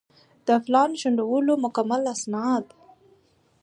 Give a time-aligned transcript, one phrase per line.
[0.47, 2.65] د پلان شنډولو مکمل اسناد